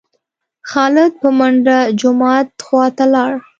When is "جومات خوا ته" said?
1.99-3.05